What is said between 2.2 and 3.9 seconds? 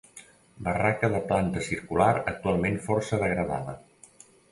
actualment força degradada.